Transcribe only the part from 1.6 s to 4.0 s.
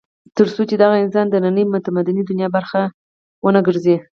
متمدنې دنیا برخه ونه ګرځي.